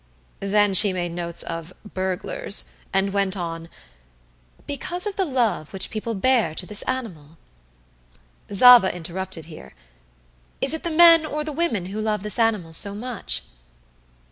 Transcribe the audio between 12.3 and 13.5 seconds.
animal so much?"